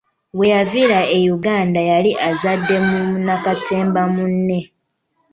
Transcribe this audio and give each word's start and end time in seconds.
Weyaviira 0.37 0.99
e 1.17 1.19
Uganda 1.35 1.79
yali 1.91 2.11
azadde 2.29 2.75
mu 2.87 2.95
munnakatemba 3.07 4.01
munne. 4.13 4.59